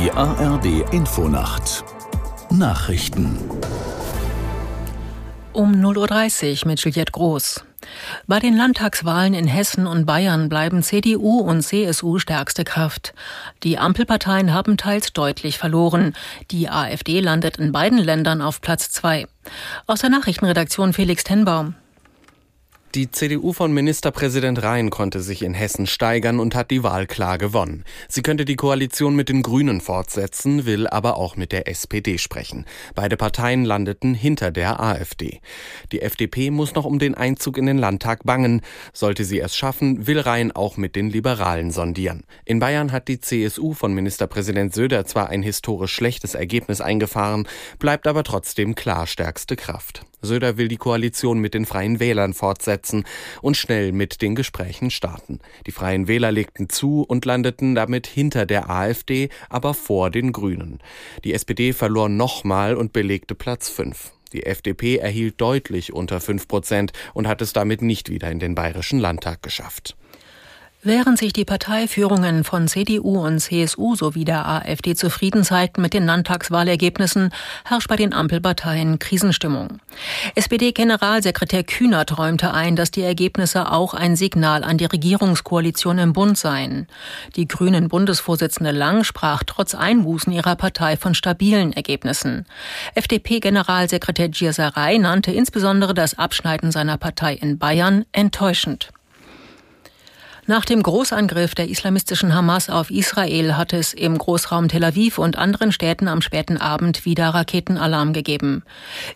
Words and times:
Die 0.00 0.12
ARD 0.12 0.92
Infonacht 0.92 1.82
Nachrichten 2.50 3.36
um 5.52 5.72
0.30 5.72 6.62
Uhr 6.62 6.68
mit 6.68 6.80
Juliette 6.84 7.10
Groß. 7.10 7.64
Bei 8.28 8.38
den 8.38 8.56
Landtagswahlen 8.56 9.34
in 9.34 9.48
Hessen 9.48 9.88
und 9.88 10.06
Bayern 10.06 10.48
bleiben 10.48 10.84
CDU 10.84 11.40
und 11.40 11.62
CSU 11.62 12.20
stärkste 12.20 12.62
Kraft. 12.62 13.12
Die 13.64 13.76
Ampelparteien 13.76 14.54
haben 14.54 14.76
teils 14.76 15.12
deutlich 15.12 15.58
verloren. 15.58 16.14
Die 16.52 16.68
AfD 16.70 17.18
landet 17.18 17.56
in 17.56 17.72
beiden 17.72 17.98
Ländern 17.98 18.40
auf 18.40 18.60
Platz 18.60 18.92
zwei. 18.92 19.26
Aus 19.88 20.02
der 20.02 20.10
Nachrichtenredaktion 20.10 20.92
Felix 20.92 21.24
Tenbaum. 21.24 21.74
Die 22.98 23.12
CDU 23.12 23.52
von 23.52 23.72
Ministerpräsident 23.72 24.60
Rhein 24.64 24.90
konnte 24.90 25.20
sich 25.20 25.42
in 25.42 25.54
Hessen 25.54 25.86
steigern 25.86 26.40
und 26.40 26.56
hat 26.56 26.72
die 26.72 26.82
Wahl 26.82 27.06
klar 27.06 27.38
gewonnen. 27.38 27.84
Sie 28.08 28.22
könnte 28.22 28.44
die 28.44 28.56
Koalition 28.56 29.14
mit 29.14 29.28
den 29.28 29.42
Grünen 29.42 29.80
fortsetzen, 29.80 30.66
will 30.66 30.88
aber 30.88 31.16
auch 31.16 31.36
mit 31.36 31.52
der 31.52 31.68
SPD 31.68 32.18
sprechen. 32.18 32.66
Beide 32.96 33.16
Parteien 33.16 33.64
landeten 33.64 34.14
hinter 34.14 34.50
der 34.50 34.80
AfD. 34.80 35.40
Die 35.92 36.02
FDP 36.02 36.50
muss 36.50 36.74
noch 36.74 36.84
um 36.84 36.98
den 36.98 37.14
Einzug 37.14 37.56
in 37.56 37.66
den 37.66 37.78
Landtag 37.78 38.24
bangen. 38.24 38.62
Sollte 38.92 39.24
sie 39.24 39.38
es 39.38 39.54
schaffen, 39.54 40.08
will 40.08 40.18
Rhein 40.18 40.50
auch 40.50 40.76
mit 40.76 40.96
den 40.96 41.08
Liberalen 41.08 41.70
sondieren. 41.70 42.24
In 42.46 42.58
Bayern 42.58 42.90
hat 42.90 43.06
die 43.06 43.20
CSU 43.20 43.74
von 43.74 43.94
Ministerpräsident 43.94 44.74
Söder 44.74 45.04
zwar 45.04 45.28
ein 45.28 45.44
historisch 45.44 45.92
schlechtes 45.92 46.34
Ergebnis 46.34 46.80
eingefahren, 46.80 47.46
bleibt 47.78 48.08
aber 48.08 48.24
trotzdem 48.24 48.74
klar 48.74 49.06
stärkste 49.06 49.54
Kraft. 49.54 50.04
Söder 50.20 50.56
will 50.56 50.68
die 50.68 50.76
Koalition 50.76 51.38
mit 51.38 51.54
den 51.54 51.66
Freien 51.66 52.00
Wählern 52.00 52.34
fortsetzen 52.34 53.04
und 53.40 53.56
schnell 53.56 53.92
mit 53.92 54.22
den 54.22 54.34
Gesprächen 54.34 54.90
starten. 54.90 55.40
Die 55.66 55.72
Freien 55.72 56.08
Wähler 56.08 56.32
legten 56.32 56.68
zu 56.68 57.02
und 57.02 57.24
landeten 57.24 57.74
damit 57.74 58.06
hinter 58.06 58.46
der 58.46 58.70
AfD, 58.70 59.28
aber 59.48 59.74
vor 59.74 60.10
den 60.10 60.32
Grünen. 60.32 60.80
Die 61.24 61.34
SPD 61.34 61.72
verlor 61.72 62.08
nochmal 62.08 62.76
und 62.76 62.92
belegte 62.92 63.34
Platz 63.34 63.68
fünf. 63.68 64.12
Die 64.32 64.44
FDP 64.44 64.96
erhielt 64.96 65.40
deutlich 65.40 65.92
unter 65.92 66.20
fünf 66.20 66.48
Prozent 66.48 66.92
und 67.14 67.26
hat 67.26 67.40
es 67.40 67.52
damit 67.52 67.80
nicht 67.80 68.10
wieder 68.10 68.30
in 68.30 68.38
den 68.38 68.54
Bayerischen 68.54 68.98
Landtag 68.98 69.42
geschafft. 69.42 69.96
Während 70.84 71.18
sich 71.18 71.32
die 71.32 71.44
Parteiführungen 71.44 72.44
von 72.44 72.68
CDU 72.68 73.18
und 73.18 73.40
CSU 73.40 73.96
sowie 73.96 74.24
der 74.24 74.46
AfD 74.46 74.94
zufrieden 74.94 75.42
zeigten 75.42 75.82
mit 75.82 75.92
den 75.92 76.06
Landtagswahlergebnissen, 76.06 77.30
herrscht 77.64 77.88
bei 77.88 77.96
den 77.96 78.12
Ampelparteien 78.12 79.00
Krisenstimmung. 79.00 79.80
SPD-Generalsekretär 80.36 81.64
Kühnert 81.64 82.16
räumte 82.16 82.54
ein, 82.54 82.76
dass 82.76 82.92
die 82.92 83.02
Ergebnisse 83.02 83.72
auch 83.72 83.92
ein 83.92 84.14
Signal 84.14 84.62
an 84.62 84.78
die 84.78 84.84
Regierungskoalition 84.84 85.98
im 85.98 86.12
Bund 86.12 86.38
seien. 86.38 86.86
Die 87.34 87.48
Grünen 87.48 87.88
Bundesvorsitzende 87.88 88.70
Lang 88.70 89.02
sprach 89.02 89.42
trotz 89.44 89.74
Einbußen 89.74 90.32
ihrer 90.32 90.54
Partei 90.54 90.96
von 90.96 91.12
stabilen 91.12 91.72
Ergebnissen. 91.72 92.46
FDP-Generalsekretär 92.94 94.28
Gierserei 94.28 94.98
nannte 94.98 95.32
insbesondere 95.32 95.92
das 95.92 96.16
Abschneiden 96.16 96.70
seiner 96.70 96.98
Partei 96.98 97.34
in 97.34 97.58
Bayern 97.58 98.04
enttäuschend. 98.12 98.90
Nach 100.50 100.64
dem 100.64 100.82
Großangriff 100.82 101.54
der 101.54 101.68
islamistischen 101.68 102.34
Hamas 102.34 102.70
auf 102.70 102.90
Israel 102.90 103.58
hat 103.58 103.74
es 103.74 103.92
im 103.92 104.16
Großraum 104.16 104.68
Tel 104.68 104.82
Aviv 104.82 105.18
und 105.18 105.36
anderen 105.36 105.72
Städten 105.72 106.08
am 106.08 106.22
späten 106.22 106.56
Abend 106.56 107.04
wieder 107.04 107.28
Raketenalarm 107.28 108.14
gegeben. 108.14 108.62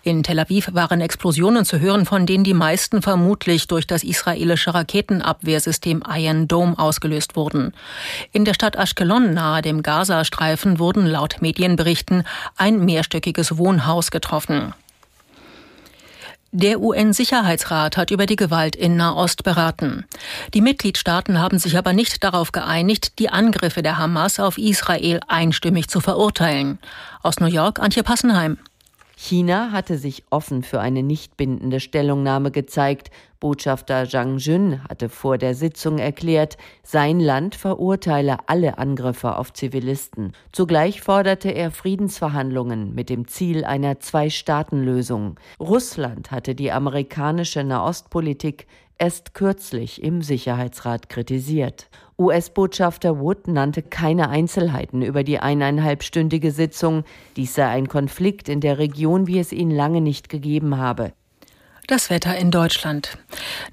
In 0.03 0.23
Tel 0.23 0.39
Aviv 0.39 0.75
waren 0.75 1.01
Explosionen 1.01 1.65
zu 1.65 1.81
hören, 1.81 2.05
von 2.05 2.27
denen 2.27 2.45
die 2.45 2.53
meisten 2.53 3.01
vermutlich 3.01 3.67
durch 3.67 3.87
das 3.87 4.05
israelische 4.05 4.75
Raketenabwehrsystem 4.75 6.03
Iron 6.07 6.49
Dome 6.49 6.79
ausgelöst 6.79 7.35
wurden. 7.35 7.73
In 8.33 8.45
der 8.45 8.53
Stadt 8.53 8.77
Ashkelon 8.77 9.33
nahe 9.33 9.63
dem 9.63 9.83
Gazastreifen 9.83 10.79
wurden 10.79 11.07
laut 11.07 11.41
Medienberichten 11.41 12.25
ein 12.59 12.85
mehrstöckiges 12.85 13.57
Wohnhaus 13.57 14.11
getroffen. 14.11 14.75
Der 16.55 16.83
UN-Sicherheitsrat 16.83 17.97
hat 17.97 18.11
über 18.11 18.27
die 18.27 18.37
Gewalt 18.37 18.77
in 18.77 18.95
Nahost 18.95 19.43
beraten. 19.43 20.05
Die 20.53 20.61
Mitgliedstaaten 20.61 21.39
haben 21.39 21.59
sich 21.59 21.79
aber 21.79 21.95
nicht 21.95 22.23
darauf 22.23 22.53
geeinigt, 22.53 23.19
die 23.19 23.31
Angriffe 23.31 23.83
der 23.83 23.97
Hamas 23.97 24.39
auf 24.39 24.59
Israel 24.59 25.21
einstimmig 25.29 25.89
zu 25.89 26.01
verurteilen. 26.01 26.79
Aus 27.23 27.41
New 27.41 27.47
York 27.47 27.81
Antje 27.81 28.03
Passenheim. 28.03 28.59
China 29.17 29.73
hatte 29.73 29.99
sich 29.99 30.25
offen 30.31 30.63
für 30.63 30.81
eine 30.81 31.03
nicht 31.03 31.37
bindende 31.37 31.81
Stellungnahme 31.81 32.51
gezeigt. 32.51 33.11
Botschafter 33.41 34.09
Zhang 34.09 34.39
Jun 34.39 34.83
hatte 34.89 35.09
vor 35.09 35.37
der 35.37 35.55
Sitzung 35.55 35.99
erklärt, 35.99 36.57
sein 36.83 37.19
Land 37.19 37.55
verurteile 37.55 38.37
alle 38.47 38.79
Angriffe 38.79 39.37
auf 39.37 39.53
Zivilisten. 39.53 40.33
Zugleich 40.53 41.01
forderte 41.01 41.51
er 41.51 41.71
Friedensverhandlungen 41.71 42.95
mit 42.95 43.11
dem 43.11 43.27
Ziel 43.27 43.65
einer 43.65 44.01
Zwei-Staaten-Lösung. 44.01 45.39
Russland 45.59 46.31
hatte 46.31 46.55
die 46.55 46.73
amerikanische 46.73 47.65
Nahostpolitik 47.65 48.67
erst 49.03 49.35
kürzlich 49.35 50.01
im 50.01 50.23
Sicherheitsrat 50.23 51.09
kritisiert. 51.09 51.89
US-Botschafter 52.21 53.19
Wood 53.19 53.49
nannte 53.49 53.83
keine 53.83 54.29
Einzelheiten 54.29 55.03
über 55.03 55.25
die 55.25 55.41
eineinhalbstündige 55.41 56.53
Sitzung. 56.53 57.03
Dies 57.35 57.53
sei 57.57 57.67
ein 57.67 57.89
Konflikt 57.89 58.49
in 58.49 58.61
der 58.61 58.79
Region, 58.79 59.27
wie 59.27 59.41
es 59.41 59.51
ihn 59.51 59.73
lange 59.73 60.01
nicht 60.01 60.29
gegeben 60.29 60.77
habe. 60.77 61.13
Das 61.89 62.11
Wetter 62.11 62.37
in 62.37 62.53
Deutschland. 62.53 63.19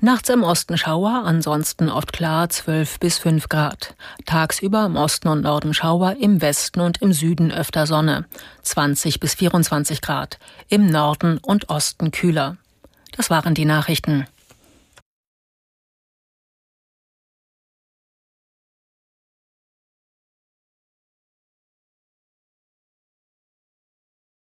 Nachts 0.02 0.30
im 0.30 0.42
Osten 0.42 0.80
Schauer, 0.80 1.22
ansonsten 1.26 1.90
oft 1.90 2.12
klar 2.12 2.50
12 2.50 3.00
bis 3.00 3.20
5 3.20 3.50
Grad. 3.50 3.94
Tagsüber 4.26 4.84
im 4.88 4.96
Osten 4.96 5.28
und 5.28 5.42
Norden 5.42 5.76
Schauer, 5.76 6.16
im 6.20 6.42
Westen 6.42 6.80
und 6.80 7.04
im 7.04 7.14
Süden 7.14 7.52
öfter 7.52 7.86
Sonne. 7.86 8.26
20 8.64 9.20
bis 9.20 9.36
24 9.36 10.02
Grad. 10.02 10.40
Im 10.70 10.88
Norden 10.88 11.38
und 11.38 11.70
Osten 11.70 12.10
kühler. 12.10 12.58
Das 13.16 13.30
waren 13.30 13.54
die 13.54 13.66
Nachrichten. 13.66 14.26